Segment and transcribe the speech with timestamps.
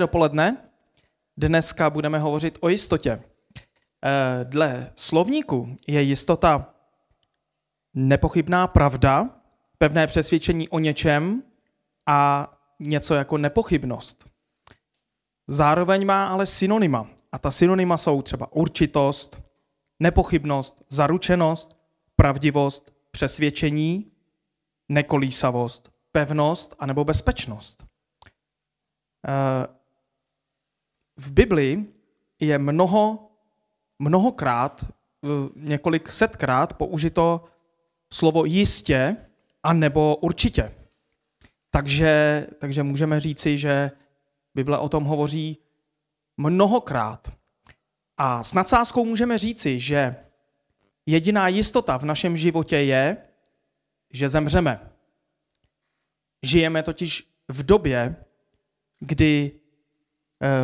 [0.00, 0.56] dopoledne.
[1.36, 3.22] Dneska budeme hovořit o jistotě.
[4.04, 6.74] Eh, dle slovníku je jistota
[7.94, 9.30] nepochybná pravda,
[9.78, 11.42] pevné přesvědčení o něčem
[12.06, 14.26] a něco jako nepochybnost.
[15.48, 17.08] Zároveň má ale synonyma.
[17.32, 19.42] A ta synonyma jsou třeba určitost,
[20.00, 21.76] nepochybnost, zaručenost,
[22.16, 24.12] pravdivost, přesvědčení,
[24.88, 27.86] nekolísavost, pevnost anebo bezpečnost.
[31.16, 31.86] V Bibli
[32.40, 33.30] je mnoho,
[33.98, 34.84] mnohokrát,
[35.56, 37.44] několik setkrát použito
[38.12, 39.16] slovo jistě
[39.62, 40.74] a nebo určitě.
[41.70, 43.90] Takže, takže můžeme říci, že
[44.54, 45.58] Bible o tom hovoří
[46.36, 47.32] mnohokrát.
[48.16, 50.16] A s nadsázkou můžeme říci, že
[51.06, 53.16] jediná jistota v našem životě je,
[54.10, 54.90] že zemřeme.
[56.42, 58.16] Žijeme totiž v době,
[59.00, 59.60] kdy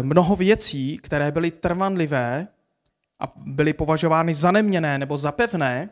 [0.02, 2.48] mnoho věcí, které byly trvanlivé
[3.20, 5.90] a byly považovány za neměné nebo za pevné,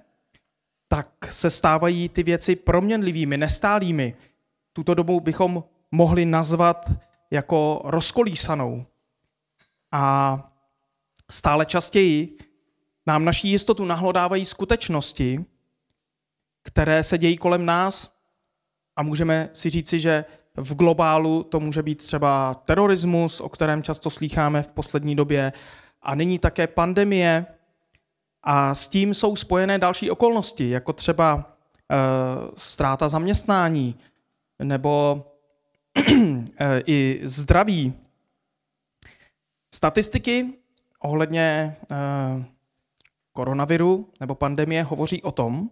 [0.89, 4.17] tak se stávají ty věci proměnlivými, nestálými.
[4.73, 6.93] Tuto dobu bychom mohli nazvat
[7.31, 8.87] jako rozkolísanou.
[9.93, 10.37] A
[11.31, 12.39] stále častěji
[13.07, 15.45] nám naší jistotu nahlodávají skutečnosti,
[16.63, 18.17] které se dějí kolem nás
[18.97, 20.25] a můžeme si říci, že
[20.57, 25.53] v globálu to může být třeba terorismus, o kterém často slýcháme v poslední době,
[26.03, 27.47] a nyní také pandemie.
[28.43, 31.57] A s tím jsou spojené další okolnosti, jako třeba
[31.91, 31.97] e,
[32.57, 33.95] ztráta zaměstnání
[34.63, 35.25] nebo
[36.61, 37.95] e, i zdraví.
[39.75, 40.53] Statistiky
[41.01, 41.77] ohledně e,
[43.33, 45.71] koronaviru nebo pandemie hovoří o tom,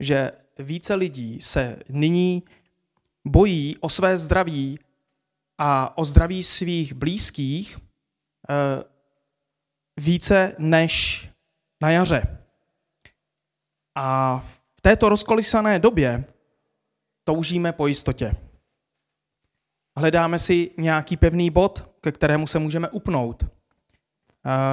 [0.00, 2.42] že více lidí se nyní
[3.24, 4.78] bojí o své zdraví
[5.58, 8.84] a o zdraví svých blízkých eh,
[10.00, 11.28] více než
[11.82, 12.38] na jaře.
[13.94, 14.38] A
[14.76, 16.24] v této rozkolisané době
[17.24, 18.34] toužíme po jistotě.
[19.96, 23.48] Hledáme si nějaký pevný bod, ke kterému se můžeme upnout, eh,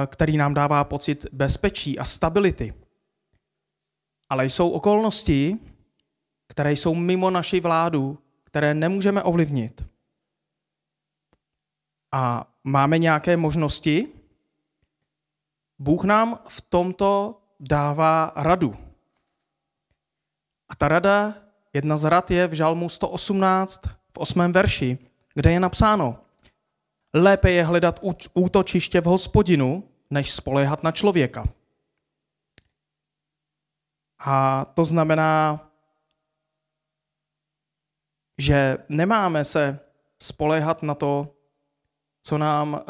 [0.06, 2.74] který nám dává pocit bezpečí a stability.
[4.28, 5.58] Ale jsou okolnosti,
[6.48, 8.18] které jsou mimo naši vládu
[8.50, 9.84] které nemůžeme ovlivnit.
[12.12, 14.08] A máme nějaké možnosti.
[15.78, 18.76] Bůh nám v tomto dává radu.
[20.68, 21.34] A ta rada,
[21.72, 24.52] jedna z rad je v Žalmu 118 v 8.
[24.52, 24.98] verši,
[25.34, 26.18] kde je napsáno,
[27.14, 28.00] lépe je hledat
[28.34, 31.44] útočiště v hospodinu, než spoléhat na člověka.
[34.18, 35.69] A to znamená,
[38.40, 39.80] že nemáme se
[40.22, 41.36] spolehat na to,
[42.22, 42.80] co nám uh,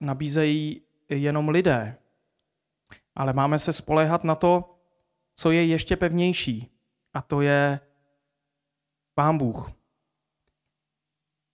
[0.00, 1.96] nabízejí jenom lidé,
[3.14, 4.78] ale máme se spolehat na to,
[5.36, 6.70] co je ještě pevnější,
[7.14, 7.80] a to je
[9.14, 9.72] Pán Bůh.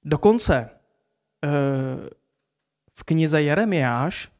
[0.05, 1.51] Dokonce uh,
[2.95, 4.33] v knize Jeremiáš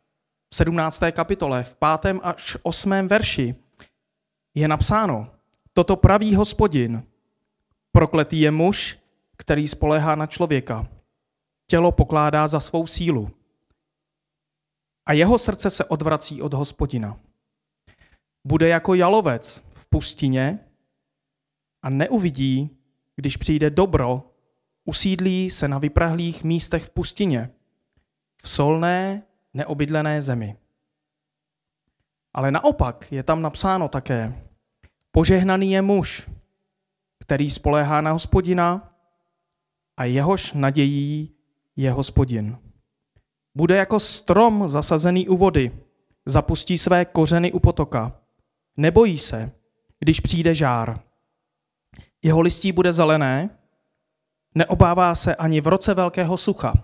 [0.51, 1.03] v 17.
[1.13, 2.19] kapitole, v 5.
[2.23, 3.09] až 8.
[3.09, 3.55] verši
[4.55, 5.31] je napsáno,
[5.73, 7.14] toto praví hospodin,
[7.97, 8.99] Prokletý je muž,
[9.37, 10.89] který spolehá na člověka.
[11.67, 13.31] Tělo pokládá za svou sílu.
[15.07, 17.21] A jeho srdce se odvrací od hospodina.
[18.45, 20.59] Bude jako jalovec v pustině
[21.83, 22.71] a neuvidí,
[23.17, 24.31] když přijde dobro,
[24.85, 27.51] usídlí se na vyprahlých místech v pustině,
[28.43, 29.23] v solné,
[29.55, 30.57] neobydlené zemi.
[32.33, 34.45] Ale naopak je tam napsáno také,
[35.11, 36.29] požehnaný je muž,
[37.25, 38.95] který spoléhá na hospodina
[39.97, 41.37] a jehož nadějí
[41.77, 42.59] je hospodin.
[43.55, 45.79] Bude jako strom zasazený u vody,
[46.27, 48.21] zapustí své kořeny u potoka.
[48.77, 49.53] Nebojí se,
[49.99, 51.01] když přijde žár.
[52.23, 53.59] Jeho listí bude zelené,
[54.55, 56.75] neobává se ani v roce velkého sucha.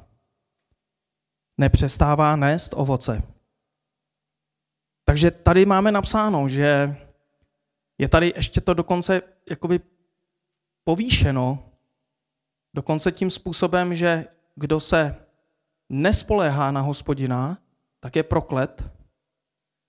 [1.59, 3.23] Nepřestává nést ovoce.
[5.05, 6.97] Takže tady máme napsáno, že
[7.99, 9.81] je tady ještě to dokonce jakoby
[10.85, 11.71] povýšeno
[12.75, 14.25] dokonce tím způsobem, že
[14.55, 15.27] kdo se
[15.89, 17.59] nespoléhá na hospodina,
[18.01, 18.91] tak je proklet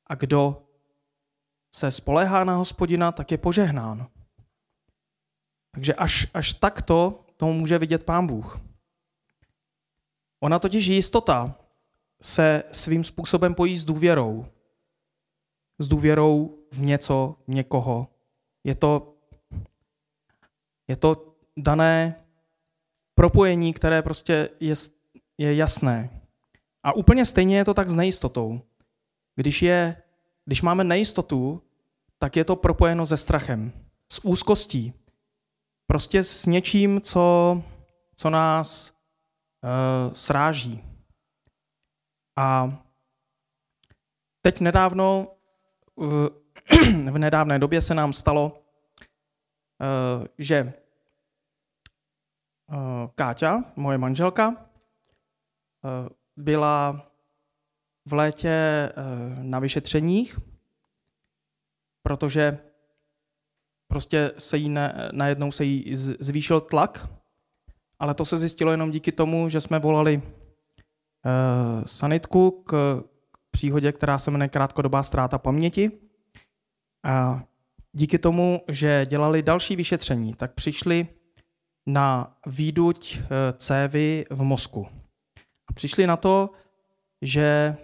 [0.08, 0.68] a kdo
[1.76, 4.08] se spoléhá na hospodina, tak je požehnán.
[5.72, 8.60] Takže až, až takto tomu může vidět pán Bůh.
[10.44, 11.56] Ona totiž jistota
[12.22, 14.46] se svým způsobem pojí s důvěrou.
[15.80, 18.08] S důvěrou v něco, v někoho.
[18.64, 19.11] Je to
[20.92, 22.16] je to dané
[23.16, 24.76] propojení, které prostě je,
[25.38, 26.22] je jasné.
[26.84, 28.62] A úplně stejně je to tak s nejistotou.
[29.36, 30.02] Když, je,
[30.46, 31.64] když máme nejistotu,
[32.20, 33.72] tak je to propojeno se strachem,
[34.12, 34.94] s úzkostí.
[35.88, 37.64] Prostě s něčím, co,
[38.16, 40.84] co nás uh, sráží.
[42.38, 42.78] A
[44.42, 45.28] teď nedávno,
[45.96, 46.30] v,
[47.12, 48.64] v nedávné době se nám stalo,
[49.80, 50.74] uh, že
[53.16, 54.56] Káťa, moje manželka, uh,
[56.38, 57.08] byla
[58.06, 60.40] v létě uh, na vyšetřeních,
[62.04, 62.58] protože
[63.88, 67.10] prostě se jí ne, najednou se jí zvýšil tlak,
[68.00, 70.22] ale to se zjistilo jenom díky tomu, že jsme volali
[71.86, 73.04] sanitku k
[73.52, 75.92] příhodě, která se jmenuje krátkodobá ztráta paměti.
[77.04, 77.44] A
[77.92, 81.08] díky tomu, že dělali další vyšetření, tak přišli
[81.86, 83.24] na výduť eh,
[83.58, 84.88] cévy v mozku.
[85.70, 86.50] A přišli na to,
[87.22, 87.76] že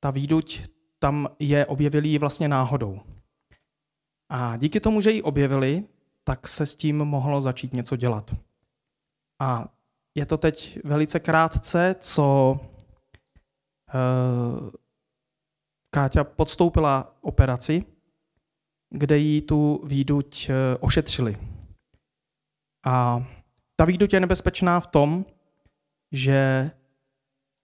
[0.00, 0.62] ta výduť
[0.98, 3.00] tam je objevili vlastně náhodou.
[4.30, 5.84] A díky tomu, že ji objevili,
[6.24, 8.34] tak se s tím mohlo začít něco dělat.
[9.40, 9.68] A
[10.14, 12.58] je to teď velice krátce, co uh,
[15.90, 17.84] Káťa podstoupila operaci,
[18.90, 21.53] kde jí tu výduť uh, ošetřili.
[22.84, 23.24] A
[23.76, 25.24] ta výduť je nebezpečná v tom,
[26.12, 26.70] že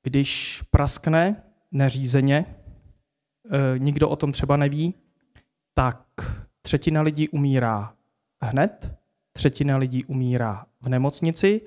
[0.02, 4.94] když praskne neřízeně, uh, nikdo o tom třeba neví,
[5.75, 6.02] tak
[6.62, 7.94] třetina lidí umírá
[8.43, 8.94] hned,
[9.32, 11.61] třetina lidí umírá v nemocnici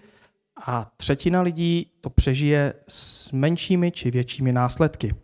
[0.66, 5.16] a třetina lidí to přežije s menšími či většími následky.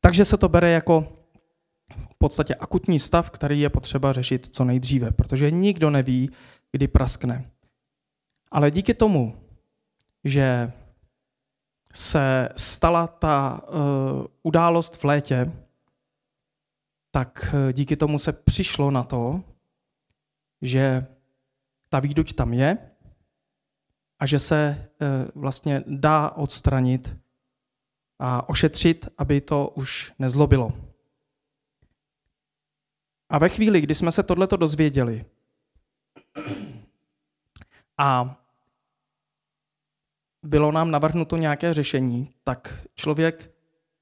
[0.00, 1.16] Takže se to bere jako
[2.10, 6.30] v podstatě akutní stav, který je potřeba řešit co nejdříve, protože nikdo neví,
[6.72, 7.50] kdy praskne.
[8.50, 9.48] Ale díky tomu,
[10.24, 10.72] že
[11.92, 15.52] se stala ta uh, událost v létě,
[17.10, 19.42] tak uh, díky tomu se přišlo na to,
[20.62, 21.06] že
[21.88, 22.78] ta výduť tam je
[24.20, 27.16] a že se eh, vlastně dá odstranit
[28.18, 30.72] a ošetřit, aby to už nezlobilo.
[33.28, 35.24] A ve chvíli, kdy jsme se tohleto dozvěděli
[37.98, 38.36] a
[40.42, 43.54] bylo nám navrhnuto nějaké řešení, tak člověk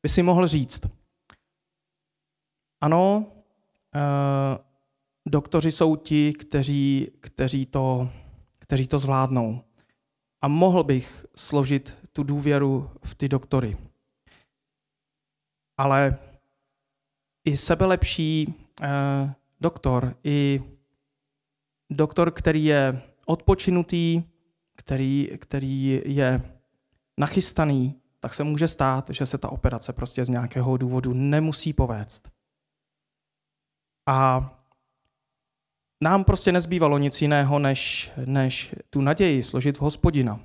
[0.02, 0.80] by si mohl říct,
[2.80, 3.26] ano,
[3.94, 4.58] eh,
[5.26, 8.10] doktoři jsou ti, kteří, kteří, to,
[8.58, 9.64] kteří to zvládnou.
[10.42, 13.76] A mohl bych složit tu důvěru v ty doktory.
[15.76, 16.18] Ale
[17.44, 20.60] i sebelepší eh, doktor, i
[21.90, 24.22] doktor, který je odpočinutý,
[24.76, 26.42] který, který je
[27.18, 32.30] nachystaný, tak se může stát, že se ta operace prostě z nějakého důvodu nemusí povést.
[34.08, 34.50] A
[36.00, 40.40] nám prostě nezbývalo nic jiného, než, než tu naději složit v hospodina.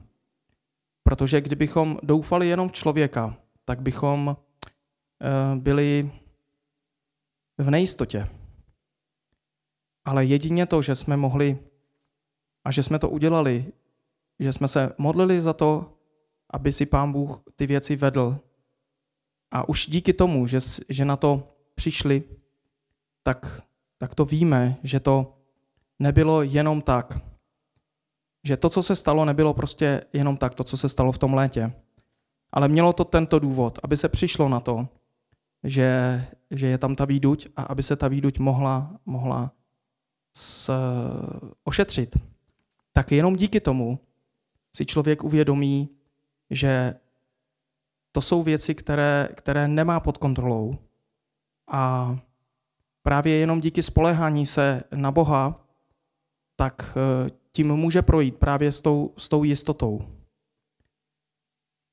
[1.04, 3.36] Protože kdybychom doufali jenom v člověka,
[3.66, 6.12] tak bychom uh, byli
[7.58, 8.28] v nejistotě.
[10.06, 11.60] Ale jedině to, že jsme mohli
[12.66, 13.66] a že jsme to udělali,
[14.40, 15.98] že jsme se modlili za to,
[16.50, 18.40] aby si pán Bůh ty věci vedl.
[19.52, 22.24] A už díky tomu, že, že na to přišli,
[23.24, 23.62] tak,
[23.98, 25.38] tak to víme, že to
[26.00, 27.20] nebylo jenom tak.
[28.44, 31.34] Že to, co se stalo, nebylo prostě jenom tak, to, co se stalo v tom
[31.34, 31.74] létě.
[32.52, 34.88] Ale mělo to tento důvod, aby se přišlo na to,
[35.64, 39.52] že, že je tam ta výduť a aby se ta výduť mohla, mohla
[40.34, 40.72] s,
[41.64, 42.16] ošetřit.
[42.94, 44.00] Tak jenom díky tomu
[44.76, 45.90] si člověk uvědomí,
[46.50, 46.96] že
[48.12, 50.76] to jsou věci, které, které nemá pod kontrolou.
[51.72, 52.16] A
[53.02, 55.64] právě jenom díky spolehání se na Boha
[56.56, 60.02] tak eh, tím může projít právě s tou, s tou jistotou.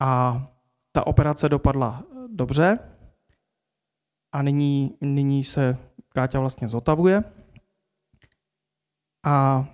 [0.00, 0.42] A
[0.92, 2.78] ta operace dopadla dobře
[4.32, 5.78] a nyní, nyní se
[6.08, 7.24] Káťa vlastně zotavuje.
[9.24, 9.66] A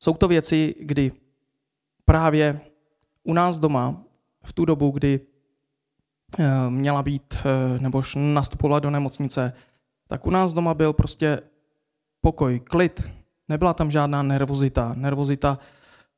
[0.00, 1.12] jsou to věci, kdy
[2.04, 2.60] právě
[3.22, 4.02] u nás doma,
[4.44, 5.20] v tu dobu, kdy
[6.38, 9.52] eh, měla být, eh, nebo nastupovala do nemocnice,
[10.06, 11.40] tak u nás doma byl prostě
[12.20, 13.08] pokoj, klid.
[13.48, 15.58] Nebyla tam žádná nervozita, nervozita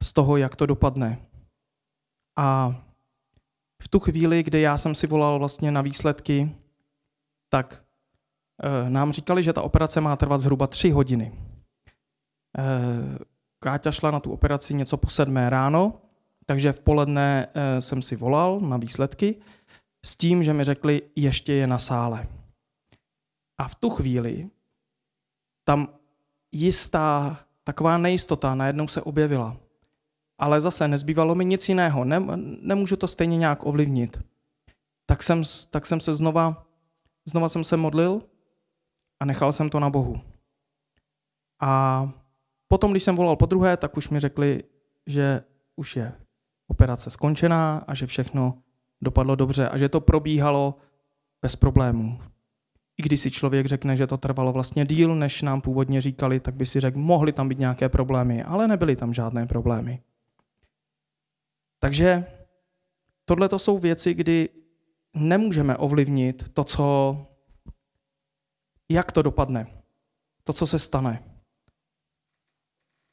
[0.02, 1.18] z toho, jak to dopadne.
[2.36, 2.74] A
[3.82, 6.56] v tu chvíli, kdy já jsem si volal vlastně na výsledky,
[7.48, 7.84] tak
[8.62, 11.49] e, nám říkali, že ta operace má trvat zhruba tři hodiny.
[12.58, 13.30] E,
[13.60, 16.00] Káťa šla na tu operaci něco po sedmé ráno,
[16.46, 19.36] takže v poledne eh, jsem si volal na výsledky
[20.04, 22.26] s tím, že mi řekli, ještě je na sále.
[23.58, 24.50] A v tu chvíli
[25.64, 25.88] tam
[26.52, 29.56] jistá taková nejistota najednou se objevila.
[30.38, 32.20] Ale zase nezbývalo mi nic jiného, ne,
[32.60, 34.18] nemůžu to stejně nějak ovlivnit.
[35.06, 36.66] Tak jsem, tak jsem se znova,
[37.28, 38.22] znova jsem se modlil
[39.20, 40.20] a nechal jsem to na Bohu.
[41.60, 42.12] A
[42.72, 44.62] potom, když jsem volal po druhé, tak už mi řekli,
[45.06, 45.42] že
[45.76, 46.12] už je
[46.68, 48.62] operace skončená a že všechno
[49.02, 50.78] dopadlo dobře a že to probíhalo
[51.42, 52.20] bez problémů.
[52.98, 56.54] I když si člověk řekne, že to trvalo vlastně díl, než nám původně říkali, tak
[56.54, 60.02] by si řekl, mohly tam být nějaké problémy, ale nebyly tam žádné problémy.
[61.78, 62.24] Takže
[63.24, 64.48] tohle to jsou věci, kdy
[65.14, 67.16] nemůžeme ovlivnit to, co,
[68.88, 69.66] jak to dopadne,
[70.44, 71.29] to, co se stane.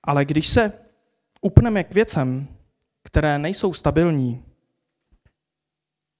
[0.07, 0.73] Ale když se
[1.41, 2.47] upneme k věcem,
[3.03, 4.45] které nejsou stabilní,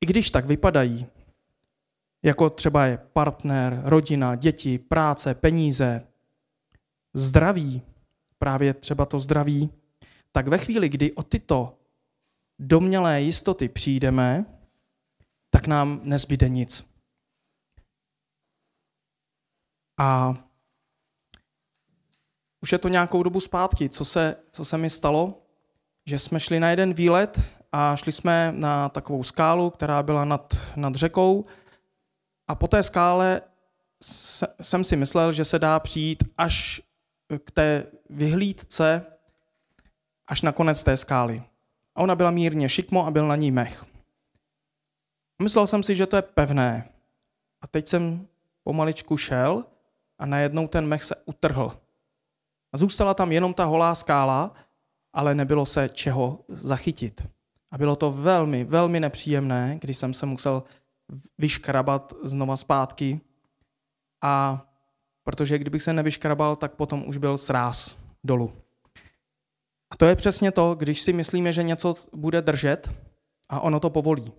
[0.02, 1.06] i když tak vypadají,
[2.24, 6.08] jako třeba je partner, rodina, děti, práce, peníze,
[7.14, 7.82] zdraví,
[8.38, 9.70] právě třeba to zdraví,
[10.32, 11.80] tak ve chvíli, kdy o tyto
[12.60, 14.46] domnělé jistoty přijdeme,
[15.50, 16.88] tak nám nezbyde nic.
[20.00, 20.34] A
[22.62, 25.42] už je to nějakou dobu zpátky, co se, co se mi stalo,
[26.06, 30.54] že jsme šli na jeden výlet a šli jsme na takovou skálu, která byla nad,
[30.76, 31.46] nad řekou
[32.48, 33.42] a po té skále
[34.62, 36.82] jsem si myslel, že se dá přijít až
[37.44, 39.06] k té vyhlídce,
[40.28, 41.44] až na konec té skály.
[41.96, 43.86] A ona byla mírně šikmo a byl na ní mech.
[45.42, 46.90] Myslel jsem si, že to je pevné.
[47.62, 48.28] A teď jsem
[48.64, 49.66] pomaličku šel
[50.20, 51.80] a najednou ten mech se utrhl.
[52.74, 54.54] A zůstala tam jenom ta holá skála,
[55.14, 57.22] ale nebylo se čeho zachytit.
[57.72, 60.64] A bylo to velmi, velmi nepříjemné, když jsem se musel
[61.38, 63.22] vyškrabat znova zpátky.
[64.22, 64.66] A
[65.24, 68.54] protože kdybych se nevyškrabal, tak potom už byl sráz dolů.
[69.90, 72.94] A to je přesně to, když si myslíme, že něco bude držet
[73.50, 74.32] a ono to povolí.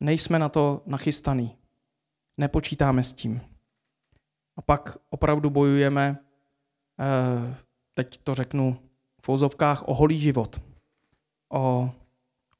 [0.00, 1.56] Nejsme na to nachystaný.
[2.36, 3.40] Nepočítáme s tím.
[4.56, 6.18] A pak opravdu bojujeme,
[7.94, 8.80] teď to řeknu
[9.22, 10.62] v ouzovkách, o holý život.
[11.52, 11.90] O,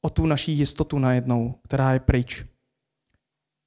[0.01, 2.45] o tu naší jistotu najednou, která je pryč.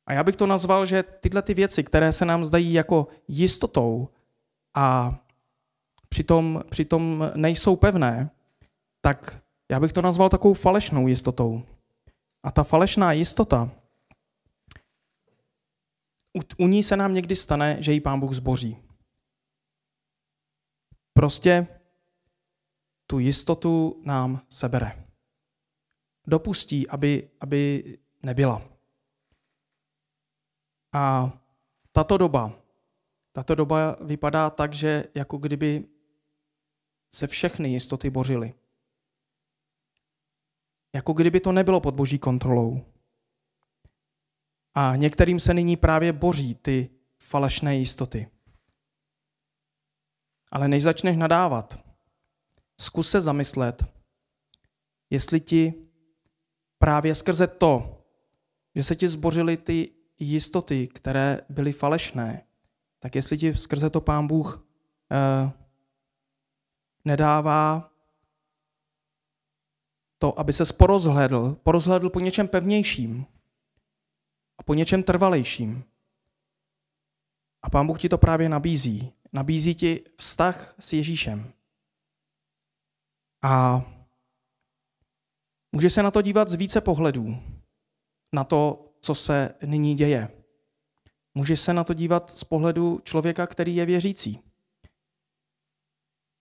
[0.07, 4.09] A já bych to nazval, že tyhle ty věci, které se nám zdají jako jistotou
[4.75, 5.19] a
[6.09, 8.31] přitom, přitom nejsou pevné,
[9.01, 11.63] tak já bych to nazval takovou falešnou jistotou.
[12.45, 13.71] A ta falešná jistota,
[16.37, 18.77] u, u ní se nám někdy stane, že ji pán Bůh zboří.
[21.13, 21.67] Prostě
[23.07, 25.05] tu jistotu nám sebere.
[26.27, 27.85] Dopustí, aby, aby
[28.23, 28.63] nebyla.
[30.93, 31.33] A
[31.93, 32.53] tato doba,
[33.33, 35.85] tato doba vypadá tak, že jako kdyby
[37.15, 38.55] se všechny jistoty bořily.
[40.95, 42.85] Jako kdyby to nebylo pod boží kontrolou.
[44.75, 48.32] A některým se nyní právě boří ty falešné jistoty.
[50.53, 51.79] Ale než začneš nadávat,
[52.81, 53.85] zkus se zamyslet,
[55.11, 55.75] jestli ti
[56.79, 58.05] právě skrze to,
[58.75, 62.47] že se ti zbořily ty jistoty, které byly falešné,
[62.99, 64.67] tak jestli ti skrze to pán Bůh
[65.13, 65.53] eh,
[67.05, 67.91] nedává
[70.19, 73.27] to, aby se porozhledl, porozhledl po něčem pevnějším
[74.59, 75.85] a po něčem trvalejším.
[77.63, 79.13] A pán Bůh ti to právě nabízí.
[79.33, 81.53] Nabízí ti vztah s Ježíšem.
[83.43, 83.83] A
[85.73, 87.37] může se na to dívat z více pohledů.
[88.33, 90.29] Na to, co se nyní děje.
[91.35, 94.41] Může se na to dívat z pohledu člověka, který je věřící.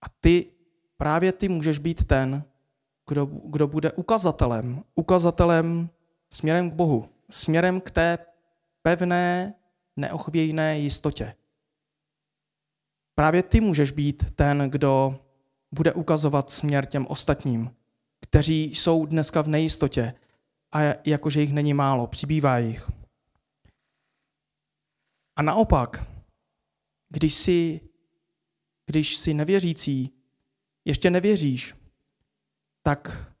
[0.02, 0.52] A ty,
[0.96, 2.44] právě ty můžeš být ten,
[3.08, 5.90] kdo, kdo bude ukazatelem, ukazatelem
[6.30, 8.18] směrem k Bohu, směrem k té
[8.82, 9.54] pevné,
[9.96, 11.34] neochvějné jistotě.
[13.14, 15.20] Právě ty můžeš být ten, kdo
[15.74, 17.76] bude ukazovat směr těm ostatním,
[18.20, 20.14] kteří jsou dneska v nejistotě,
[20.74, 22.90] a jakože jich není málo, přibývá jich.
[25.36, 26.06] A naopak,
[27.08, 27.80] když jsi,
[28.86, 30.10] když jsi nevěřící,
[30.84, 31.74] ještě nevěříš,
[32.82, 33.32] tak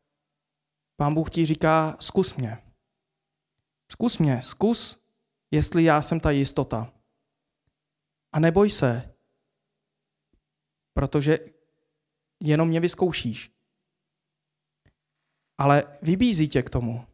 [0.96, 2.58] pán Bůh ti říká, zkus mě.
[3.92, 5.02] Zkus mě, zkus,
[5.50, 6.92] jestli já jsem ta jistota.
[8.32, 9.11] A neboj se,
[10.92, 11.38] protože
[12.40, 13.52] jenom mě vyzkoušíš.
[15.58, 17.06] ale vybízí tě k tomu.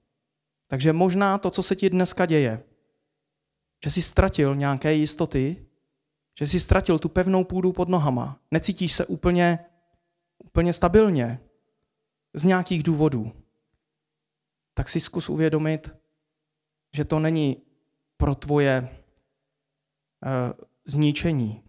[0.68, 2.64] Takže možná to, co se ti dneska děje,
[3.85, 5.66] že jsi ztratil nějaké jistoty,
[6.38, 9.58] že jsi ztratil tu pevnou půdu pod nohama, necítíš se úplně,
[10.44, 11.40] úplně stabilně
[12.35, 13.32] z nějakých důvodů,
[14.75, 15.90] tak si zkus uvědomit,
[16.97, 17.62] že to není
[18.16, 18.88] pro tvoje
[20.26, 21.62] uh, zničení.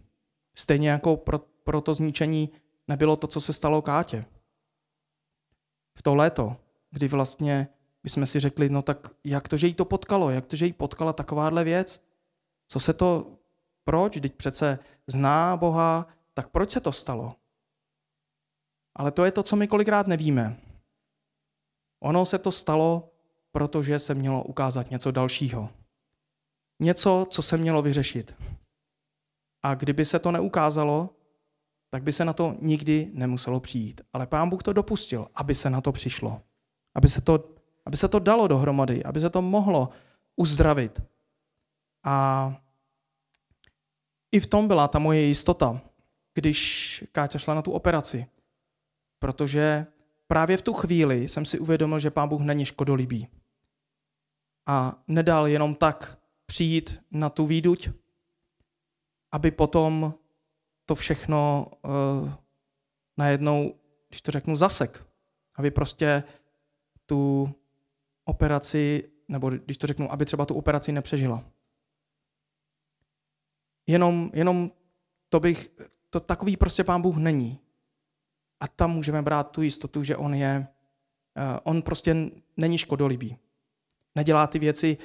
[0.54, 1.40] Stejně jako pro,
[1.70, 2.50] pro to zničení
[2.88, 4.24] nebylo to, co se stalo Kátě.
[5.98, 6.56] V to léto,
[6.90, 7.68] kdy vlastně
[8.02, 10.72] bychom si řekli, no tak jak to, že jí to potkalo, jak to, že jí
[10.72, 12.02] potkala takováhle věc,
[12.68, 13.38] co se to,
[13.84, 17.36] proč, teď přece zná Boha, tak proč se to stalo?
[18.96, 20.56] Ale to je to, co my kolikrát nevíme.
[22.02, 23.12] Ono se to stalo,
[23.52, 25.70] protože se mělo ukázat něco dalšího.
[26.82, 28.34] Něco, co se mělo vyřešit.
[29.62, 31.19] A kdyby se to neukázalo,
[31.90, 34.00] tak by se na to nikdy nemuselo přijít.
[34.12, 36.42] Ale pán Bůh to dopustil, aby se na to přišlo.
[36.94, 37.54] Aby se to,
[37.86, 39.88] aby se to dalo dohromady, aby se to mohlo
[40.36, 41.02] uzdravit.
[42.04, 42.54] A
[44.32, 45.80] i v tom byla ta moje jistota,
[46.34, 48.26] když Káťa šla na tu operaci.
[49.18, 49.86] Protože
[50.26, 53.28] právě v tu chvíli jsem si uvědomil, že pán Bůh není škodolibý.
[54.66, 57.88] A nedal jenom tak přijít na tu výduť,
[59.32, 60.14] aby potom
[60.90, 62.30] to všechno uh,
[63.16, 63.74] najednou,
[64.08, 65.06] když to řeknu, zasek.
[65.54, 66.24] Aby prostě
[67.06, 67.48] tu
[68.24, 71.44] operaci, nebo když to řeknu, aby třeba tu operaci nepřežila.
[73.86, 74.70] Jenom, jenom
[75.28, 75.70] to bych,
[76.10, 77.60] to takový prostě pán Bůh není.
[78.60, 80.66] A tam můžeme brát tu jistotu, že on je,
[81.36, 82.16] uh, on prostě
[82.56, 83.36] není škodolibý.
[84.14, 84.98] Nedělá ty věci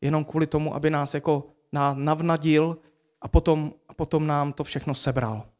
[0.00, 1.50] jenom kvůli tomu, aby nás jako
[1.94, 2.78] navnadil
[3.20, 5.52] a potom, a potom nám to všechno sebral.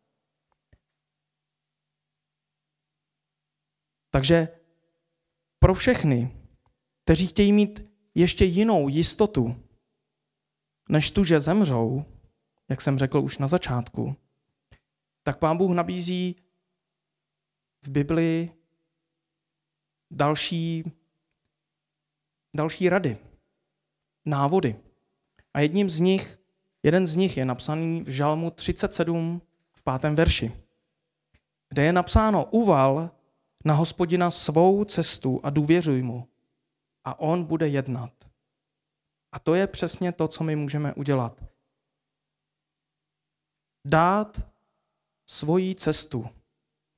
[4.11, 4.49] Takže
[5.59, 6.49] pro všechny,
[7.05, 7.81] kteří chtějí mít
[8.14, 9.68] ještě jinou jistotu,
[10.88, 12.05] než tu, že zemřou,
[12.71, 14.16] jak jsem řekl už na začátku,
[15.23, 16.37] tak pán Bůh nabízí
[17.83, 18.51] v Biblii
[20.11, 20.85] další,
[22.57, 23.18] další rady,
[24.27, 24.81] návody.
[25.55, 26.41] A jedním z nich
[26.83, 29.42] Jeden z nich je napsaný v Žalmu 37
[29.73, 30.53] v pátém verši,
[31.68, 33.11] kde je napsáno uval
[33.64, 36.29] na hospodina svou cestu a důvěřuj mu
[37.05, 38.12] a on bude jednat.
[39.33, 41.45] A to je přesně to, co my můžeme udělat.
[43.87, 44.47] Dát
[45.27, 46.29] svoji cestu,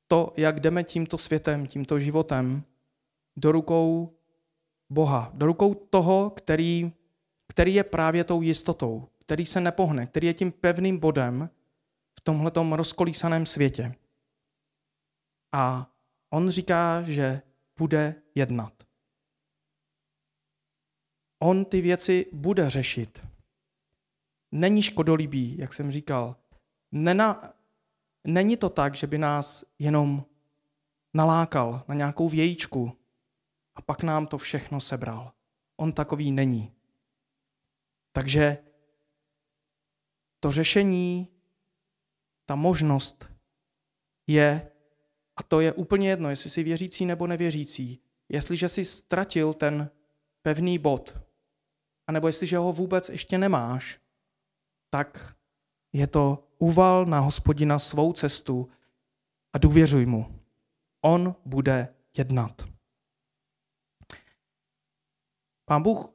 [0.06, 2.64] to, jak jdeme tímto světem, tímto životem,
[3.36, 4.16] do rukou
[4.90, 6.92] Boha, do rukou toho, který,
[7.48, 11.50] který je právě tou jistotou, který se nepohne, který je tím pevným bodem
[12.18, 13.94] v tomhletom rozkolísaném světě.
[15.52, 15.90] A
[16.30, 17.42] on říká, že
[17.76, 18.82] bude jednat.
[21.38, 23.26] On ty věci bude řešit.
[24.52, 26.36] Není škodolibý, jak jsem říkal.
[26.92, 27.54] Nena,
[28.24, 30.24] není to tak, že by nás jenom
[31.14, 32.98] nalákal na nějakou vějíčku
[33.74, 35.32] a pak nám to všechno sebral.
[35.76, 36.72] On takový není.
[38.12, 38.58] Takže
[40.44, 41.28] to řešení,
[42.46, 43.32] ta možnost
[44.26, 44.72] je,
[45.36, 49.90] a to je úplně jedno, jestli jsi věřící nebo nevěřící, jestliže jsi ztratil ten
[50.42, 51.18] pevný bod,
[52.06, 54.00] anebo jestliže ho vůbec ještě nemáš,
[54.90, 55.36] tak
[55.92, 58.68] je to uval na hospodina svou cestu
[59.52, 60.38] a důvěřuj mu.
[61.04, 62.68] On bude jednat.
[65.64, 66.14] Pán Bůh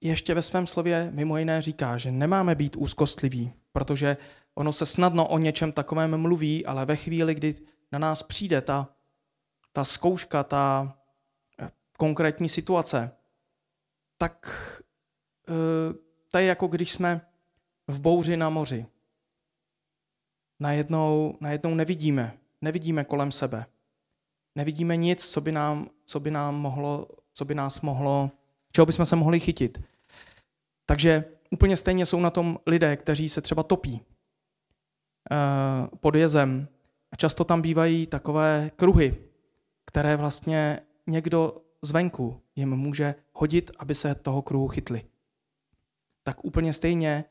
[0.00, 4.16] ještě ve svém slově mimo jiné říká, že nemáme být úzkostliví, protože
[4.54, 7.54] ono se snadno o něčem takovém mluví, ale ve chvíli, kdy
[7.92, 8.94] na nás přijde ta,
[9.72, 10.96] ta zkouška, ta
[11.62, 13.16] eh, konkrétní situace,
[14.18, 14.46] tak
[15.48, 15.94] eh,
[16.28, 17.20] to je jako když jsme
[17.86, 18.86] v bouři na moři.
[20.60, 23.66] Najednou, najednou nevidíme, nevidíme kolem sebe.
[24.54, 28.30] Nevidíme nic, co by, nám, co by, nám mohlo, co by nás mohlo
[28.72, 29.82] čeho bychom se mohli chytit.
[30.86, 34.00] Takže úplně stejně jsou na tom lidé, kteří se třeba topí
[35.30, 36.68] eh, pod jezem.
[37.12, 39.16] A často tam bývají takové kruhy,
[39.86, 45.04] které vlastně někdo zvenku jim může hodit, aby se toho kruhu chytli.
[46.22, 47.24] Tak úplně stejně,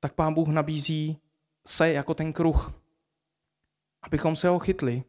[0.00, 1.18] tak pán Bůh nabízí
[1.66, 2.80] se jako ten kruh,
[4.02, 5.04] abychom se ho chytli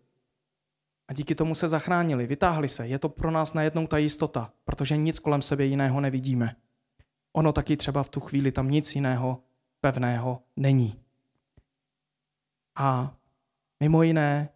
[1.08, 2.88] a díky tomu se zachránili, vytáhli se.
[2.88, 6.56] Je to pro nás najednou ta jistota, protože nic kolem sebe jiného nevidíme.
[7.34, 9.44] Ono taky třeba v tu chvíli tam nic jiného
[9.82, 11.04] pevného není.
[12.76, 13.18] A
[13.80, 14.50] mimo jiné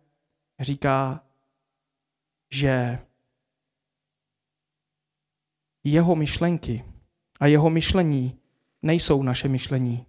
[0.60, 1.24] říká,
[2.52, 3.00] že
[5.84, 6.86] jeho myšlenky
[7.40, 8.40] a jeho myšlení
[8.82, 10.06] nejsou naše myšlení.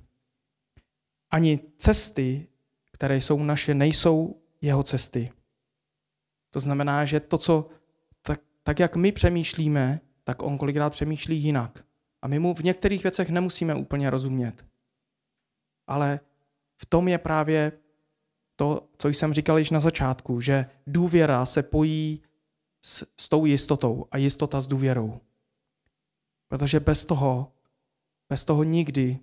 [1.31, 2.49] Ani cesty,
[2.91, 5.33] které jsou naše, nejsou jeho cesty.
[6.53, 7.69] To znamená, že to, co
[8.23, 11.85] tak, tak jak my přemýšlíme, tak on kolikrát přemýšlí jinak.
[12.23, 14.67] A my mu v některých věcech nemusíme úplně rozumět.
[15.87, 16.21] Ale
[16.77, 17.73] v tom je právě
[18.57, 22.23] to, co jsem říkal již na začátku, že důvěra se pojí
[22.85, 25.21] s, s tou jistotou a jistota s důvěrou.
[26.49, 27.53] Protože bez toho,
[28.29, 29.19] bez toho nikdy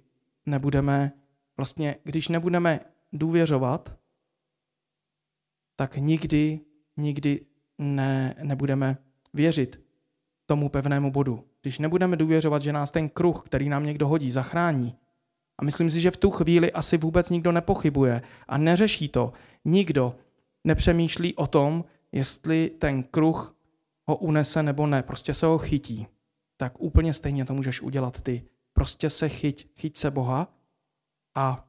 [0.46, 1.12] nebudeme,
[1.58, 2.80] vlastně, když nebudeme
[3.14, 4.00] důvěřovat,
[5.76, 6.60] tak nikdy,
[7.00, 7.46] nikdy
[7.78, 8.98] ne, nebudeme
[9.34, 9.82] věřit
[10.46, 11.46] tomu pevnému bodu.
[11.62, 14.96] Když nebudeme důvěřovat, že nás ten kruh, který nám někdo hodí, zachrání,
[15.60, 19.34] a myslím si, že v tu chvíli asi vůbec nikdo nepochybuje a neřeší to.
[19.66, 20.16] Nikdo
[20.64, 23.56] nepřemýšlí o tom, jestli ten kruh
[24.08, 25.04] ho unese nebo ne.
[25.04, 26.08] Prostě se ho chytí.
[26.58, 28.44] Tak úplně stejně to můžeš udělat ty.
[28.74, 30.48] Prostě se chyť, chyť se Boha
[31.36, 31.68] a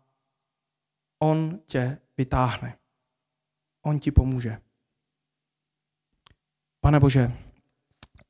[1.23, 2.77] on tě vytáhne.
[3.87, 4.59] On ti pomůže.
[6.81, 7.33] Pane Bože,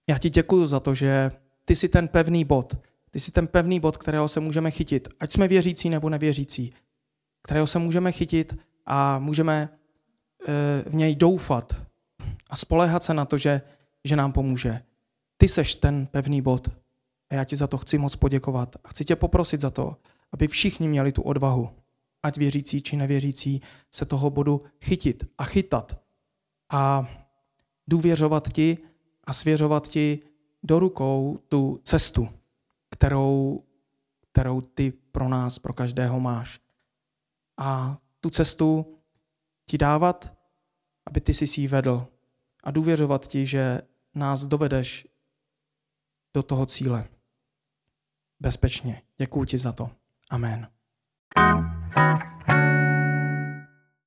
[0.08, 1.30] já ti děkuji za to, že
[1.64, 2.78] ty jsi ten pevný bod,
[3.10, 6.74] ty jsi ten pevný bod, kterého se můžeme chytit, ať jsme věřící nebo nevěřící,
[7.42, 9.68] kterého se můžeme chytit a můžeme
[10.48, 11.76] eh, v něj doufat
[12.50, 13.62] a spoléhat se na to, že,
[14.04, 14.82] že nám pomůže.
[15.36, 16.68] Ty seš ten pevný bod
[17.30, 19.96] a já ti za to chci moc poděkovat a chci tě poprosit za to,
[20.32, 21.70] aby všichni měli tu odvahu,
[22.22, 26.00] ať věřící či nevěřící, se toho bodu chytit a chytat
[26.72, 27.08] a
[27.90, 28.78] důvěřovat ti
[29.24, 30.18] a svěřovat ti
[30.62, 32.28] do rukou tu cestu,
[32.90, 33.64] kterou,
[34.32, 36.60] kterou ty pro nás, pro každého máš.
[37.56, 38.98] A tu cestu
[39.66, 40.32] ti dávat,
[41.06, 42.06] aby ty si ji vedl
[42.64, 43.80] a důvěřovat ti, že
[44.14, 45.08] nás dovedeš
[46.34, 47.08] do toho cíle.
[48.40, 49.02] Bezpečně.
[49.18, 49.90] Děkuji ti za to.
[50.30, 50.68] Amen.